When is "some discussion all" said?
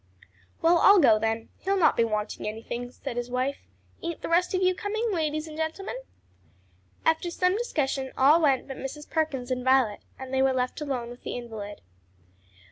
7.29-8.41